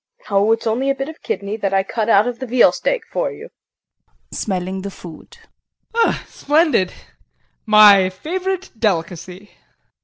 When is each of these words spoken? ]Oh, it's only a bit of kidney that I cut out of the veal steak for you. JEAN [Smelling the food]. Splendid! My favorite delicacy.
]Oh, 0.31 0.51
it's 0.51 0.65
only 0.65 0.89
a 0.89 0.95
bit 0.95 1.09
of 1.09 1.21
kidney 1.21 1.57
that 1.57 1.75
I 1.75 1.83
cut 1.83 2.09
out 2.09 2.25
of 2.25 2.39
the 2.39 2.47
veal 2.47 2.71
steak 2.71 3.03
for 3.11 3.31
you. 3.31 3.49
JEAN 4.33 4.39
[Smelling 4.39 4.81
the 4.81 4.89
food]. 4.89 5.37
Splendid! 6.25 6.91
My 7.67 8.09
favorite 8.09 8.71
delicacy. 8.79 9.51